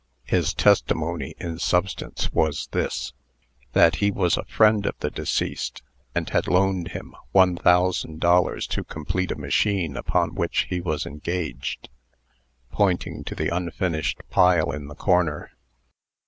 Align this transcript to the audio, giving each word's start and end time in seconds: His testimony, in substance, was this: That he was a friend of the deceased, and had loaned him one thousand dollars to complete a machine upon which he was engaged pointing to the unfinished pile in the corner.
His 0.25 0.55
testimony, 0.55 1.35
in 1.39 1.59
substance, 1.59 2.33
was 2.33 2.67
this: 2.71 3.13
That 3.73 3.97
he 3.97 4.09
was 4.09 4.35
a 4.35 4.45
friend 4.45 4.87
of 4.87 4.95
the 4.99 5.11
deceased, 5.11 5.83
and 6.15 6.27
had 6.27 6.47
loaned 6.47 6.87
him 6.87 7.13
one 7.33 7.55
thousand 7.55 8.19
dollars 8.19 8.65
to 8.73 8.83
complete 8.83 9.29
a 9.31 9.35
machine 9.35 9.95
upon 9.95 10.33
which 10.33 10.65
he 10.71 10.81
was 10.81 11.05
engaged 11.05 11.87
pointing 12.71 13.23
to 13.25 13.35
the 13.35 13.55
unfinished 13.55 14.21
pile 14.31 14.71
in 14.71 14.87
the 14.87 14.95
corner. 14.95 15.51